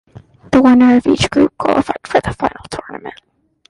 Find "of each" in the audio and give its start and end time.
0.97-1.29